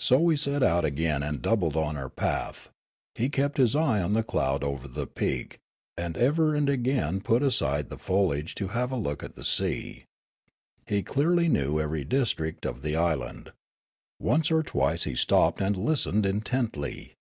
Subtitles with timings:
[0.00, 2.70] So we set out again and doubled on our path;
[3.14, 5.60] he kept his eye on the cloud over the peak,
[5.96, 10.06] and ever and again put aside the foliage to have a look at the sea.
[10.88, 13.52] He clearl}^ knew ever}' district of the island.
[14.18, 17.14] Once or twice he stopped and listened intently.